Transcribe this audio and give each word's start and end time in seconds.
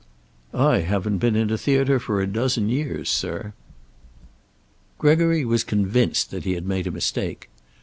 "I 0.55 0.79
haven't 0.79 1.19
been 1.19 1.35
in 1.35 1.51
a 1.51 1.59
theater 1.59 1.99
for 1.99 2.19
a 2.21 2.25
dozen 2.25 2.69
years, 2.69 3.07
sir." 3.07 3.53
Gregory 4.97 5.45
was 5.45 5.63
convinced 5.63 6.31
that 6.31 6.43
he 6.43 6.53
had 6.53 6.65
made 6.65 6.87
a 6.87 6.91
mistake. 6.91 7.49